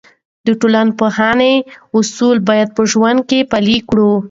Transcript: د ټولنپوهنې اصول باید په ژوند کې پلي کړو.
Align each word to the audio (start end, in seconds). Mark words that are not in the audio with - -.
د 0.45 0.47
ټولنپوهنې 0.61 1.53
اصول 1.97 2.37
باید 2.49 2.69
په 2.77 2.83
ژوند 2.91 3.19
کې 3.29 3.39
پلي 3.51 3.77
کړو. 3.89 4.11